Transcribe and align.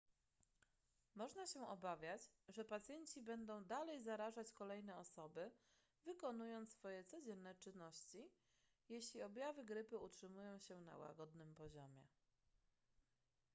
można 1.15 1.47
się 1.47 1.67
obawiać 1.67 2.21
że 2.47 2.65
pacjenci 2.65 3.21
będą 3.21 3.63
dalej 3.65 4.01
zarażać 4.01 4.51
kolejne 4.51 4.97
osoby 4.97 5.51
wykonując 6.05 6.71
swoje 6.73 7.03
codzienne 7.03 7.55
czynności 7.55 8.29
jeśli 8.89 9.21
objawy 9.23 9.65
grypy 9.65 9.97
utrzymają 9.97 10.59
się 10.59 10.81
na 10.81 10.97
łagodnym 10.97 11.53
poziomie 11.55 12.05